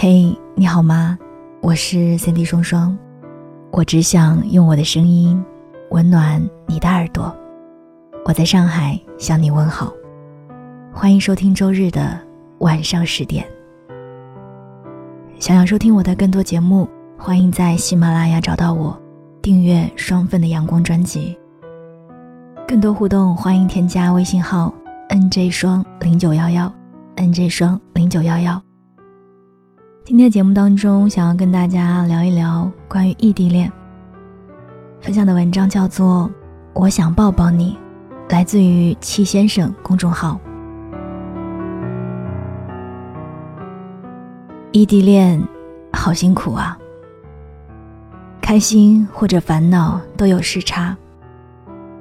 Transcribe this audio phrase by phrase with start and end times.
[0.00, 1.18] 嘿，你好吗？
[1.60, 2.96] 我是三 D 双双，
[3.72, 5.44] 我只想用我的声音
[5.90, 7.36] 温暖你的耳朵。
[8.24, 9.92] 我在上海向你问好，
[10.92, 12.16] 欢迎收听周日的
[12.60, 13.44] 晚上十点。
[15.40, 16.88] 想要收听我的更多节目，
[17.18, 18.96] 欢迎在喜马拉雅找到我，
[19.42, 21.36] 订阅双份的阳光专辑。
[22.68, 24.72] 更多互动，欢迎添加微信号
[25.08, 26.72] nj 双零九幺幺
[27.16, 28.62] ，nj 双零九幺幺。
[30.08, 33.70] 今天节目当中，想要跟大家聊一聊关于异地恋。
[35.02, 36.30] 分享的文章叫做
[36.80, 37.76] 《我想抱抱你》，
[38.32, 40.40] 来自于戚先生公众号。
[44.72, 45.46] 异地恋
[45.92, 46.78] 好辛苦啊，
[48.40, 50.96] 开心或者烦恼都有时差。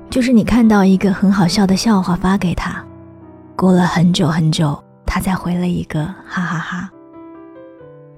[0.10, 2.82] 就是你看到一个很好笑的笑话发给他，
[3.58, 6.90] 过了很久很久，他才回了一个哈哈哈。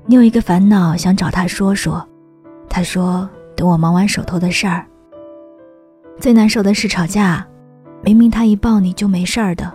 [0.09, 2.03] 你有一个烦恼想找他说说，
[2.67, 4.83] 他说等我忙完手头的事儿。
[6.19, 7.45] 最难受的是吵架，
[8.01, 9.71] 明明他一抱你就没事儿的，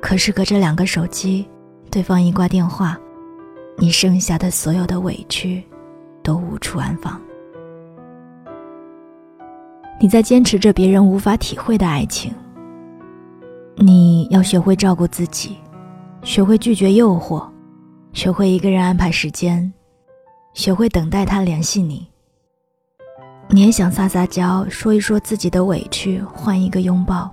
[0.00, 1.48] 可是隔着两个手机，
[1.92, 2.98] 对方一挂电话，
[3.78, 5.62] 你剩下的所有的委屈，
[6.24, 7.20] 都无处安放。
[10.00, 12.34] 你在坚持着别人无法体会的爱情。
[13.76, 15.56] 你要学会照顾自己，
[16.24, 17.46] 学会拒绝诱惑。
[18.12, 19.72] 学会一个人安排时间，
[20.52, 22.06] 学会等待他联系你。
[23.48, 27.30] 你也想撒撒娇，说一说自己的委屈，换一个拥抱。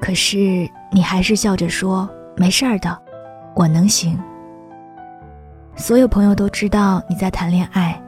[0.00, 3.00] 可是你还是笑着说：“没事儿的，
[3.54, 4.18] 我能行。”
[5.76, 8.00] 所有朋友都知道你在谈恋爱，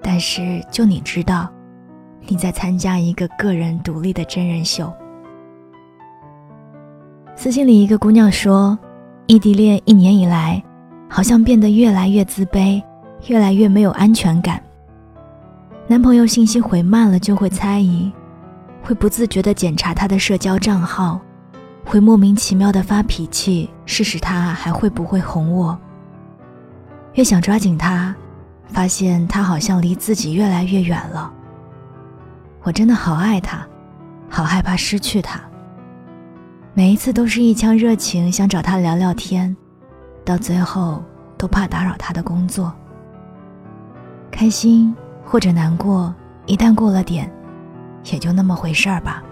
[0.00, 1.52] 但是就你知道，
[2.20, 4.92] 你在参加一个个人独立的真人秀。
[7.34, 8.78] 私信里一个姑娘说。
[9.32, 10.62] 异地恋一年以来，
[11.08, 12.82] 好像变得越来越自卑，
[13.28, 14.62] 越来越没有安全感。
[15.86, 18.12] 男朋友信息回慢了就会猜疑，
[18.82, 21.18] 会不自觉地检查他的社交账号，
[21.82, 25.78] 会莫名其妙地发脾气，试试他还会不会哄我。
[27.14, 28.14] 越想抓紧他，
[28.66, 31.32] 发现他好像离自己越来越远了。
[32.64, 33.66] 我真的好爱他，
[34.28, 35.40] 好害怕失去他。
[36.74, 39.54] 每一次都是一腔热情，想找他聊聊天，
[40.24, 41.02] 到最后
[41.36, 42.72] 都怕打扰他的工作。
[44.30, 46.14] 开心或者难过，
[46.46, 47.30] 一旦过了点，
[48.10, 49.22] 也就那么回事儿吧。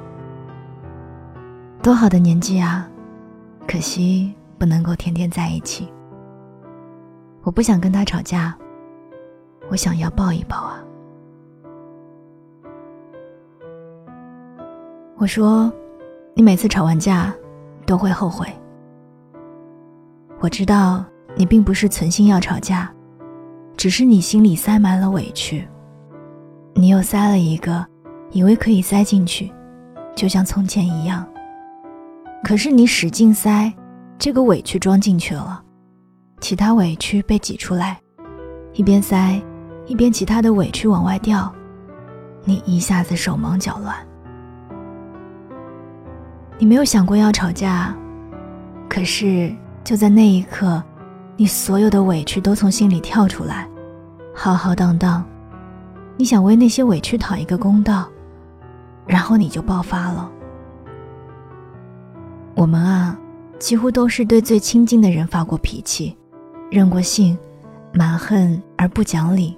[1.82, 2.86] 多好的年纪啊，
[3.66, 5.90] 可惜不能够天天在一起。
[7.42, 8.54] 我不想跟他吵架，
[9.70, 10.84] 我想要抱一抱啊。
[15.16, 15.72] 我说。
[16.34, 17.34] 你每次吵完架，
[17.86, 18.46] 都会后悔。
[20.40, 21.04] 我知道
[21.36, 22.90] 你并不是存心要吵架，
[23.76, 25.66] 只是你心里塞满了委屈。
[26.74, 27.84] 你又塞了一个，
[28.30, 29.52] 以为可以塞进去，
[30.14, 31.26] 就像从前一样。
[32.42, 33.70] 可是你使劲塞，
[34.16, 35.62] 这个委屈装进去了，
[36.40, 38.00] 其他委屈被挤出来，
[38.72, 39.38] 一边塞，
[39.86, 41.52] 一边其他的委屈往外掉，
[42.44, 43.94] 你一下子手忙脚乱。
[46.60, 47.96] 你没有想过要吵架，
[48.86, 49.50] 可是
[49.82, 50.80] 就在那一刻，
[51.34, 53.66] 你所有的委屈都从心里跳出来，
[54.34, 55.24] 浩浩荡荡，
[56.18, 58.06] 你想为那些委屈讨一个公道，
[59.06, 60.30] 然后你就爆发了。
[62.54, 63.18] 我们啊，
[63.58, 66.14] 几乎都是对最亲近的人发过脾气，
[66.70, 67.38] 任过性，
[67.94, 69.56] 蛮横而不讲理。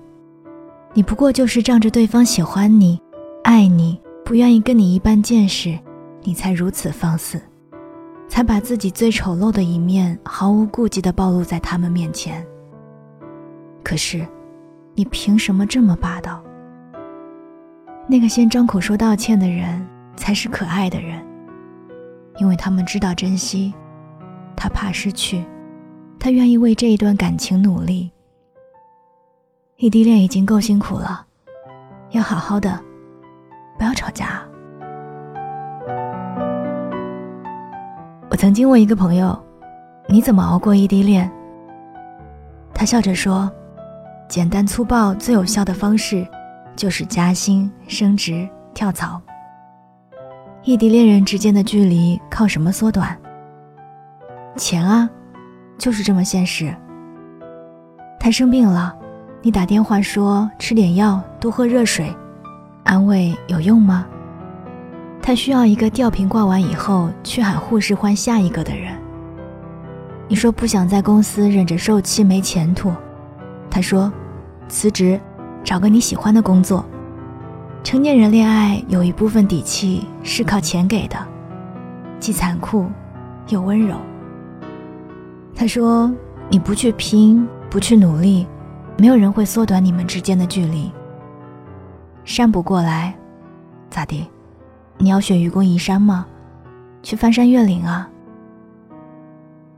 [0.94, 3.02] 你不过就是仗着对方喜欢你、
[3.42, 5.76] 爱你，不愿意跟你一般见识。
[6.22, 7.40] 你才如此放肆，
[8.28, 12.46] 才把自己最丑陋的一面毫无顾忌地暴露在他们面前。
[13.82, 14.26] 可是，
[14.94, 16.42] 你凭什么这么霸道？
[18.08, 19.84] 那个先张口说道歉的人
[20.16, 21.24] 才是可爱的人，
[22.38, 23.74] 因为他们知道珍惜，
[24.56, 25.44] 他怕失去，
[26.18, 28.10] 他愿意为这一段感情努力。
[29.76, 31.26] 异地恋已经够辛苦了，
[32.10, 32.80] 要好好的，
[33.76, 34.42] 不要吵架。
[38.32, 39.38] 我曾经问一个朋友
[40.08, 41.30] ：“你怎么熬过异地恋？”
[42.72, 43.52] 他笑着说
[44.26, 46.26] ：“简单粗暴、最有效的方式，
[46.74, 49.20] 就是加薪、升职、跳槽。
[50.62, 53.14] 异地恋人之间的距离靠什么缩短？
[54.56, 55.10] 钱啊，
[55.76, 56.74] 就是这么现实。
[58.18, 58.96] 他生病了，
[59.42, 62.10] 你打电话说吃点药、多喝热水，
[62.84, 64.06] 安慰有用吗？”
[65.22, 68.92] 他需要一个吊瓶挂完以后去喊护士换下一个的人。
[70.26, 72.92] 你说不想在公司忍着受气没前途，
[73.70, 74.12] 他说，
[74.68, 75.20] 辞职，
[75.62, 76.84] 找个你喜欢的工作。
[77.84, 81.16] 成年人恋爱有一部分底气是靠钱给的，
[82.18, 82.86] 既残酷
[83.48, 83.96] 又温柔。
[85.54, 86.12] 他说，
[86.48, 88.46] 你不去拼，不去努力，
[88.96, 90.90] 没有人会缩短你们之间的距离。
[92.24, 93.14] 山不过来，
[93.90, 94.26] 咋地？
[95.02, 96.24] 你要选愚公移山吗？
[97.02, 98.08] 去翻山越岭啊！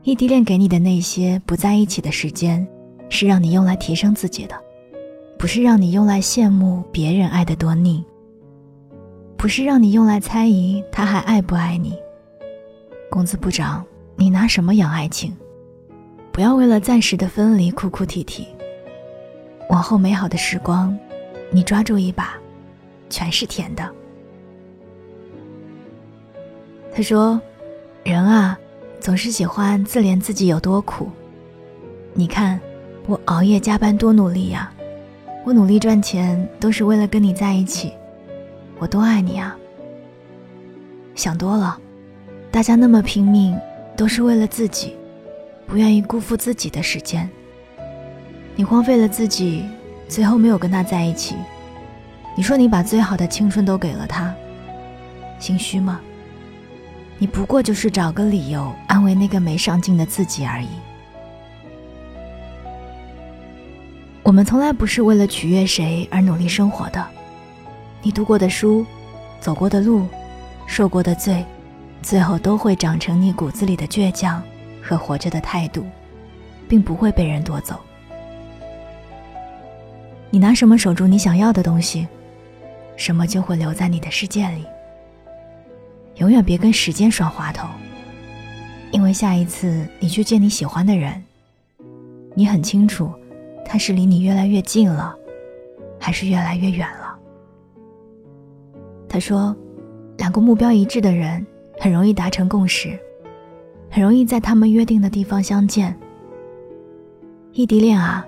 [0.03, 2.65] 异地恋给你的那些不在一起的时间，
[3.09, 4.55] 是让你用来提升自己的，
[5.35, 8.05] 不是让你用来羡慕别人爱的多腻，
[9.35, 11.97] 不是让你用来猜疑他还爱不爱你。
[13.09, 13.83] 工资不涨，
[14.15, 15.35] 你拿什么养爱情？
[16.31, 18.47] 不要为了暂时的分离哭哭啼啼。
[19.71, 20.95] 往后美好的时光，
[21.49, 22.35] 你抓住一把，
[23.09, 23.91] 全是甜的。
[26.95, 27.39] 他说
[28.03, 28.57] ：“人啊。”
[28.97, 31.11] 总是喜欢自怜自己有多苦。
[32.15, 32.59] 你看，
[33.05, 34.73] 我熬夜加班多努力呀，
[35.45, 37.93] 我努力赚钱都是为了跟你在一起，
[38.79, 39.55] 我多爱你啊。
[41.13, 41.77] 想多了，
[42.49, 43.55] 大家那么拼命，
[43.95, 44.95] 都是为了自己，
[45.67, 47.29] 不愿意辜负自己的时间。
[48.55, 49.65] 你荒废了自己，
[50.07, 51.35] 最后没有跟他在一起，
[52.35, 54.33] 你说你把最好的青春都给了他，
[55.37, 56.01] 心虚吗？
[57.17, 60.67] 你不过就是找个理由安慰那个没上进的自己而已。
[64.21, 67.05] 我们从来不是为了取悦谁而努力生活的。
[68.01, 68.85] 你读过的书、
[69.39, 70.07] 走过的路、
[70.67, 71.45] 受过的罪，
[72.01, 74.41] 最后都会长成你骨子里的倔强
[74.81, 75.85] 和活着的态度，
[76.67, 77.79] 并不会被人夺走。
[80.31, 82.07] 你拿什么守住你想要的东西，
[82.97, 84.65] 什么就会留在你的世界里。
[86.15, 87.67] 永远别跟时间耍滑头，
[88.91, 91.21] 因为下一次你去见你喜欢的人，
[92.33, 93.11] 你很清楚，
[93.65, 95.15] 他是离你越来越近了，
[95.99, 97.17] 还是越来越远了。
[99.09, 99.55] 他说，
[100.17, 101.45] 两个目标一致的人
[101.79, 102.97] 很容易达成共识，
[103.89, 105.93] 很容易在他们约定的地方相见。
[107.51, 108.25] 异地恋啊，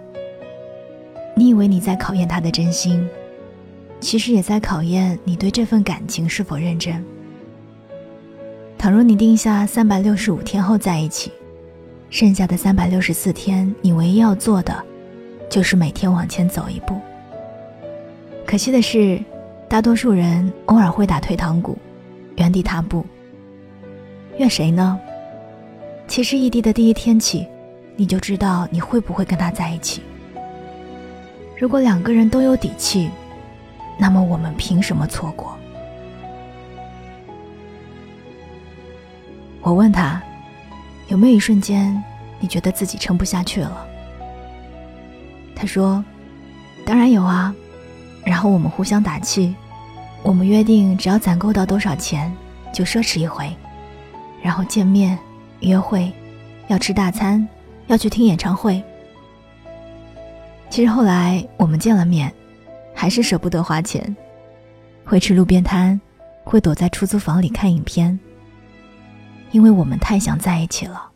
[1.36, 3.06] 你以为你在考验他的真心，
[4.02, 7.02] 其实也在考验你对这份感情是否认真。
[8.78, 11.32] 倘若你定下三百六十五天后在一起，
[12.12, 14.84] 剩下的三百六十四天，你唯一要做的，
[15.50, 17.00] 就是每天往前走一步。
[18.46, 19.20] 可惜的是，
[19.68, 21.78] 大多数人偶尔会打退堂鼓，
[22.36, 23.04] 原地踏步。
[24.38, 24.98] 怨谁呢？
[26.08, 27.48] 其实异地的第一天起，
[27.96, 30.02] 你就知道你会不会跟他在一起。
[31.58, 33.10] 如果两个人都有底气，
[33.98, 35.58] 那么我们凭什么错过？
[39.68, 40.22] 我问他，
[41.10, 42.02] 有没有一瞬间，
[42.40, 43.86] 你觉得自己撑不下去了？
[45.54, 46.02] 他说
[46.88, 47.54] ：“当然有啊。”
[48.24, 49.54] 然后我们互相打气，
[50.24, 52.34] 我们约定，只要攒够到多少钱，
[52.74, 53.54] 就奢侈一回，
[54.42, 55.20] 然后见面、
[55.60, 56.10] 约会，
[56.70, 57.46] 要吃大餐，
[57.88, 58.82] 要去听演唱会。
[60.70, 62.34] 其实后来我们见了面，
[62.96, 64.16] 还是舍不得花钱，
[65.04, 66.00] 会吃路边摊，
[66.46, 68.18] 会躲在出租房里看影片。
[69.52, 71.10] 因为我们太想在一起了。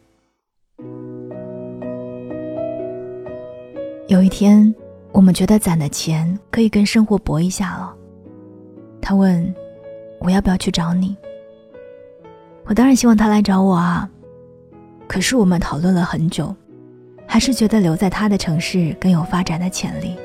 [4.07, 4.73] 有一天，
[5.11, 7.93] 我们觉得攒的钱可以跟生活搏一下了。
[9.01, 9.53] 他问
[10.19, 11.15] ：“我要不要去找你？”
[12.65, 14.09] 我当然希望他来找我啊。
[15.07, 16.55] 可是我们讨论了很久，
[17.25, 20.15] 还是觉得留在他的城市更有发展的潜力。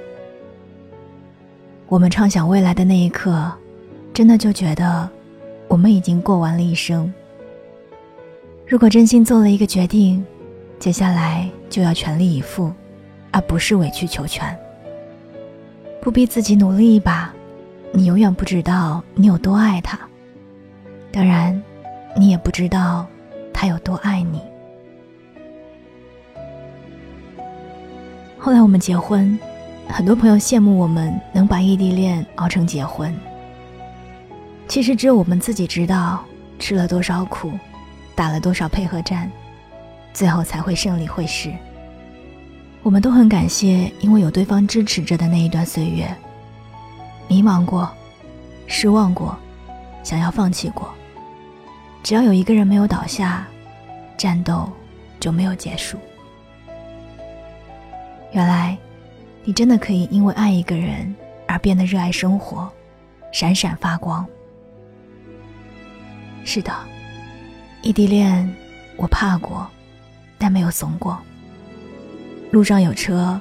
[1.88, 3.52] 我们畅想未来的那一刻，
[4.12, 5.08] 真的就觉得
[5.68, 7.12] 我们已经过完了一生。
[8.68, 10.24] 如果真心做了一个决定，
[10.80, 12.72] 接下来就要全力以赴，
[13.30, 14.58] 而不是委曲求全。
[16.02, 17.32] 不逼自己努力一把，
[17.92, 19.96] 你永远不知道你有多爱他。
[21.12, 21.62] 当然，
[22.16, 23.06] 你也不知道
[23.52, 24.40] 他有多爱你。
[28.36, 29.38] 后来我们结婚，
[29.88, 33.14] 很多朋友羡慕我们能把异地恋熬成结婚。
[34.66, 36.24] 其实只有我们自己知道
[36.58, 37.52] 吃了多少苦。
[38.16, 39.30] 打了多少配合战，
[40.14, 41.52] 最后才会胜利会师。
[42.82, 46.08] 我们都很感谢，因为有对方支持着的那一段岁月，
[47.28, 47.90] 迷茫过，
[48.66, 49.36] 失望过，
[50.02, 50.88] 想要放弃过。
[52.02, 53.46] 只要有一个人没有倒下，
[54.16, 54.70] 战斗
[55.20, 55.98] 就没有结束。
[58.32, 58.78] 原来，
[59.44, 61.14] 你真的可以因为爱一个人
[61.46, 62.72] 而变得热爱生活，
[63.32, 64.24] 闪闪发光。
[66.44, 66.72] 是的。
[67.82, 68.52] 异地恋，
[68.96, 69.66] 我怕过，
[70.38, 71.18] 但没有怂过。
[72.50, 73.40] 路上有车，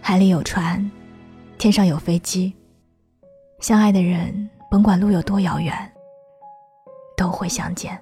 [0.00, 0.90] 海里有船，
[1.58, 2.54] 天上有飞机。
[3.60, 5.74] 相爱的人，甭管路有多遥远，
[7.16, 8.00] 都会相见。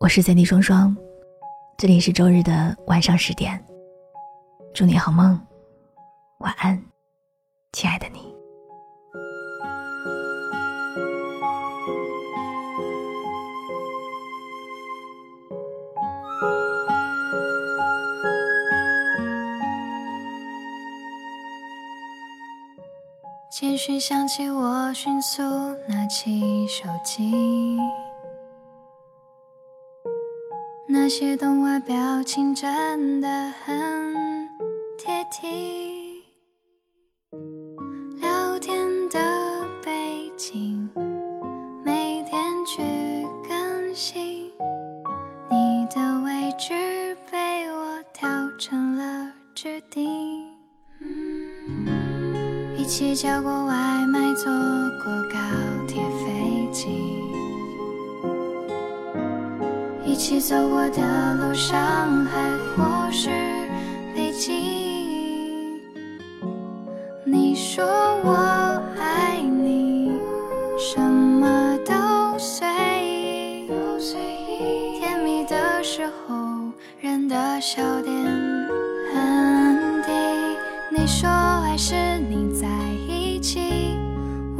[0.00, 0.96] 我是 CD 双双，
[1.78, 3.62] 这里是周日的晚上十点。
[4.74, 5.40] 祝你好梦，
[6.38, 6.82] 晚安，
[7.72, 8.33] 亲爱的你。
[23.50, 25.42] 简讯响起，我迅速
[25.86, 27.78] 拿起手机。
[30.88, 33.28] 那些动画表情真的
[33.64, 34.48] 很
[34.98, 35.93] 贴题，
[52.84, 53.74] 一起叫过外
[54.06, 54.52] 卖，坐
[55.02, 55.38] 过高
[55.88, 56.90] 铁、飞机，
[60.04, 62.42] 一起走过的路上海
[62.76, 63.30] 或是
[64.14, 65.80] 北京。
[67.24, 67.82] 你说
[68.22, 68.34] 我
[68.98, 70.12] 爱你，
[70.78, 72.68] 什么都随
[73.00, 73.66] 意。
[75.00, 76.34] 甜蜜的时候，
[77.00, 78.14] 人的笑点
[79.14, 80.12] 很低。
[80.90, 82.13] 你说爱是。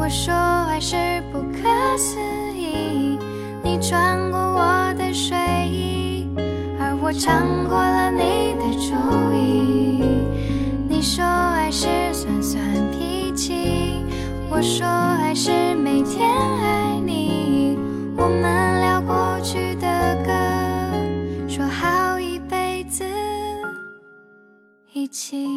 [0.04, 2.20] 我说爱是不可思
[2.54, 3.18] 议，
[3.62, 5.34] 你穿过我的睡
[5.66, 6.28] 衣，
[6.78, 8.92] 而我尝过了你的注
[9.32, 10.04] 意。
[10.86, 14.04] 你说爱是酸酸脾气，
[14.50, 17.78] 我说爱是每天爱你。
[18.14, 19.88] 我们聊过去的
[20.22, 23.06] 歌，说好一辈子
[24.92, 25.53] 一起。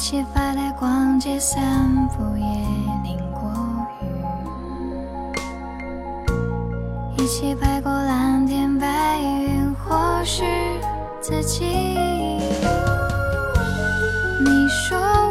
[0.00, 2.46] 一起发呆、逛街、散步，也
[3.04, 3.52] 淋过
[4.00, 4.04] 雨。
[7.18, 10.42] 一起拍过蓝天白云，或是
[11.20, 11.66] 自己。
[14.42, 15.29] 你说。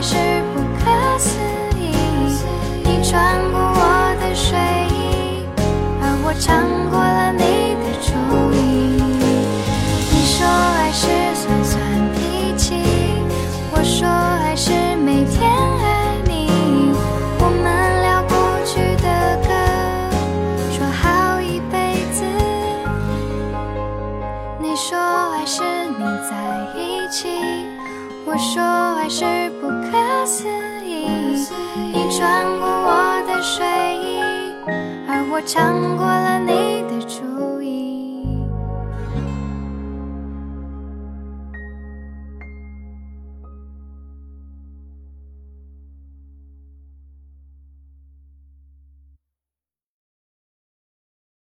[0.00, 0.14] 是
[0.54, 1.36] 不可思
[1.76, 1.90] 议，
[2.84, 4.56] 你穿过我的睡
[4.94, 5.44] 衣，
[6.00, 8.14] 而我穿过了你的秋
[8.54, 8.56] 衣。
[10.12, 11.82] 你说爱是酸酸
[12.14, 12.76] 脾气，
[13.72, 14.70] 我说爱是
[15.04, 16.48] 每天爱你。
[17.40, 17.66] 我们
[18.02, 19.06] 聊过去的
[19.42, 19.50] 歌，
[20.70, 22.22] 说好一辈子。
[24.60, 25.64] 你说爱是
[25.98, 26.30] 你在
[26.80, 27.57] 一起。
[28.30, 29.24] 我说爱是
[29.58, 30.46] 不可思
[30.84, 31.06] 议，
[31.94, 33.64] 你穿过我的睡
[33.96, 34.20] 衣，
[35.08, 37.27] 而我尝过了你的唇。